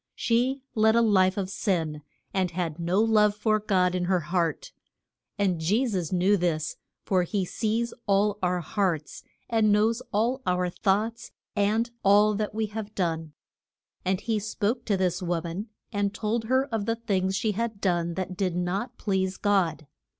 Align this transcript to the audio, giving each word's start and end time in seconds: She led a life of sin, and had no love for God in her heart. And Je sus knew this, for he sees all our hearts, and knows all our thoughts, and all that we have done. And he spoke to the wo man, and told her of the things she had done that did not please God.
She 0.15 0.63
led 0.73 0.95
a 0.95 1.01
life 1.03 1.37
of 1.37 1.47
sin, 1.51 2.01
and 2.33 2.49
had 2.49 2.79
no 2.79 2.99
love 3.01 3.35
for 3.35 3.59
God 3.59 3.93
in 3.93 4.05
her 4.05 4.21
heart. 4.21 4.71
And 5.37 5.59
Je 5.61 5.85
sus 5.85 6.11
knew 6.11 6.37
this, 6.37 6.75
for 7.05 7.21
he 7.21 7.45
sees 7.45 7.93
all 8.07 8.39
our 8.41 8.61
hearts, 8.61 9.21
and 9.47 9.71
knows 9.71 10.01
all 10.11 10.41
our 10.43 10.71
thoughts, 10.71 11.29
and 11.55 11.91
all 12.03 12.33
that 12.33 12.55
we 12.55 12.65
have 12.65 12.95
done. 12.95 13.33
And 14.03 14.19
he 14.21 14.39
spoke 14.39 14.85
to 14.85 14.97
the 14.97 15.15
wo 15.23 15.39
man, 15.41 15.67
and 15.93 16.15
told 16.15 16.45
her 16.45 16.65
of 16.73 16.87
the 16.87 16.95
things 16.95 17.35
she 17.35 17.51
had 17.51 17.79
done 17.79 18.15
that 18.15 18.35
did 18.35 18.55
not 18.55 18.97
please 18.97 19.37
God. 19.37 19.85